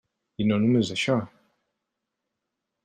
I 0.43 0.47
no 0.51 0.57
només 0.63 0.91
això. 0.95 1.19